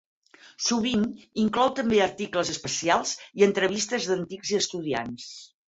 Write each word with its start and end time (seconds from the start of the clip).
Sovint 0.67 1.03
inclou 1.43 1.69
també 1.81 1.99
articles 2.07 2.51
especials 2.55 3.13
i 3.43 3.47
entrevistes 3.51 4.11
d'antics 4.11 4.59
estudiants. 4.65 5.33